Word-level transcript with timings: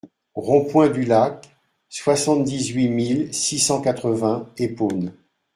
Rond 0.33 0.61
Point 0.61 0.87
Point 0.89 0.89
du 0.89 1.03
Lac, 1.05 1.55
soixante-dix-huit 1.89 2.89
mille 2.89 3.31
six 3.35 3.59
cent 3.59 3.81
quatre-vingts 3.83 4.49
Épône 4.57 5.13